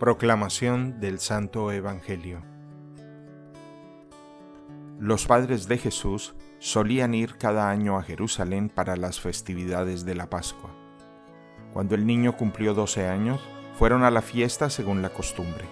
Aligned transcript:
Proclamación 0.00 0.98
del 0.98 1.20
Santo 1.20 1.70
Evangelio 1.70 2.42
Los 4.98 5.24
padres 5.24 5.68
de 5.68 5.78
Jesús 5.78 6.34
solían 6.58 7.14
ir 7.14 7.36
cada 7.38 7.70
año 7.70 7.96
a 7.96 8.02
Jerusalén 8.02 8.70
para 8.70 8.96
las 8.96 9.20
festividades 9.20 10.04
de 10.04 10.16
la 10.16 10.28
Pascua. 10.28 10.70
Cuando 11.72 11.94
el 11.94 12.06
niño 12.06 12.36
cumplió 12.36 12.74
12 12.74 13.06
años, 13.06 13.40
fueron 13.78 14.02
a 14.02 14.10
la 14.10 14.20
fiesta 14.20 14.68
según 14.68 15.00
la 15.00 15.10
costumbre. 15.10 15.64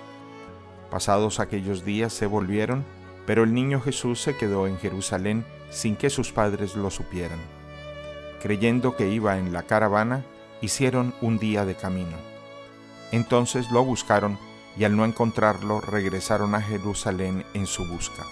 Pasados 0.89 1.41
aquellos 1.41 1.84
días 1.84 2.12
se 2.12 2.27
volvieron, 2.27 2.84
pero 3.27 3.43
el 3.43 3.52
niño 3.52 3.80
Jesús 3.80 4.23
se 4.23 4.36
quedó 4.36 4.68
en 4.68 4.79
Jerusalén 4.79 5.45
sin 5.68 5.96
que 5.96 6.11
sus 6.11 6.30
padres 6.30 6.77
lo 6.77 6.91
supieran. 6.91 7.41
Creyendo 8.41 8.95
que 8.95 9.09
iba 9.09 9.36
en 9.36 9.52
la 9.52 9.64
caravana, 9.64 10.25
hicieron 10.61 11.12
un 11.20 11.41
día 11.41 11.64
de 11.64 11.75
camino 11.75 12.32
entonces 13.12 13.71
lo 13.71 13.84
buscaron 13.84 14.39
y 14.76 14.84
al 14.84 14.96
no 14.96 15.04
encontrarlo 15.04 15.80
regresaron 15.80 16.54
a 16.54 16.61
Jerusalén 16.61 17.44
en 17.54 17.66
su 17.66 17.86
busca. 17.86 18.25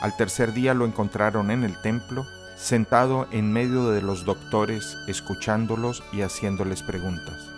Al 0.00 0.16
tercer 0.16 0.52
día 0.52 0.74
lo 0.74 0.86
encontraron 0.86 1.50
en 1.50 1.64
el 1.64 1.80
templo, 1.82 2.24
sentado 2.56 3.26
en 3.32 3.52
medio 3.52 3.90
de 3.90 4.00
los 4.00 4.24
doctores, 4.24 4.96
escuchándolos 5.08 6.04
y 6.12 6.22
haciéndoles 6.22 6.82
preguntas. 6.82 7.48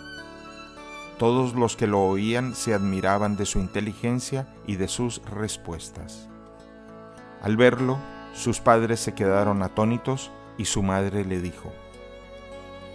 Todos 1.19 1.53
los 1.53 1.75
que 1.75 1.85
lo 1.85 2.01
oían 2.01 2.55
se 2.55 2.73
admiraban 2.73 3.37
de 3.37 3.45
su 3.45 3.59
inteligencia 3.59 4.47
y 4.65 4.77
de 4.77 4.87
sus 4.87 5.21
respuestas. 5.25 6.27
Al 7.43 7.57
verlo, 7.57 7.99
sus 8.33 8.59
padres 8.59 8.99
se 8.99 9.13
quedaron 9.13 9.61
atónitos 9.61 10.31
y 10.57 10.65
su 10.65 10.81
madre 10.81 11.23
le 11.25 11.39
dijo, 11.39 11.71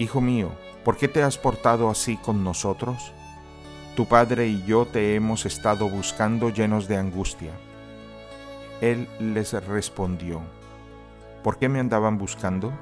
Hijo 0.01 0.21
mío, 0.21 0.51
¿por 0.87 0.97
qué 0.97 1.09
te 1.09 1.25
has 1.25 1.37
portado 1.37 1.91
así 1.91 2.17
con 2.17 2.45
nosotros? 2.45 3.11
Tu 3.97 4.07
padre 4.07 4.47
y 4.47 4.63
yo 4.67 4.87
te 4.87 5.17
hemos 5.17 5.45
estado 5.45 5.89
buscando 5.89 6.49
llenos 6.51 6.87
de 6.87 6.97
angustia. 6.97 7.51
Él 8.81 9.09
les 9.19 9.53
respondió, 9.67 10.43
¿por 11.43 11.59
qué 11.59 11.69
me 11.69 11.81
andaban 11.81 12.19
buscando? 12.19 12.73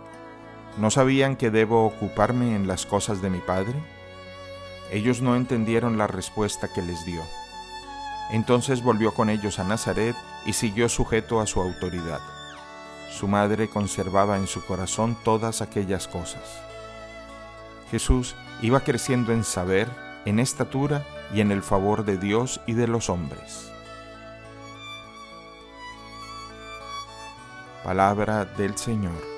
¿No 0.76 0.90
sabían 0.90 1.36
que 1.36 1.50
debo 1.50 1.86
ocuparme 1.86 2.54
en 2.54 2.66
las 2.66 2.84
cosas 2.84 3.22
de 3.22 3.30
mi 3.30 3.38
padre? 3.38 3.72
Ellos 4.92 5.22
no 5.22 5.34
entendieron 5.34 5.96
la 5.96 6.06
respuesta 6.06 6.68
que 6.74 6.82
les 6.82 7.06
dio. 7.06 7.22
Entonces 8.32 8.82
volvió 8.82 9.14
con 9.14 9.30
ellos 9.30 9.58
a 9.58 9.64
Nazaret 9.64 10.14
y 10.44 10.52
siguió 10.52 10.90
sujeto 10.90 11.40
a 11.40 11.46
su 11.46 11.58
autoridad. 11.58 12.20
Su 13.10 13.28
madre 13.28 13.70
conservaba 13.70 14.36
en 14.36 14.46
su 14.46 14.62
corazón 14.62 15.16
todas 15.24 15.62
aquellas 15.62 16.06
cosas. 16.06 16.73
Jesús 17.94 18.34
iba 18.60 18.80
creciendo 18.80 19.32
en 19.32 19.44
saber, 19.44 19.88
en 20.24 20.40
estatura 20.40 21.06
y 21.32 21.40
en 21.40 21.52
el 21.52 21.62
favor 21.62 22.04
de 22.04 22.18
Dios 22.18 22.60
y 22.66 22.72
de 22.72 22.88
los 22.88 23.08
hombres. 23.08 23.70
Palabra 27.84 28.46
del 28.46 28.76
Señor. 28.76 29.33